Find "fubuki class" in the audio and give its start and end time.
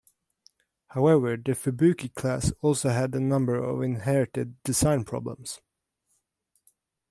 1.51-2.51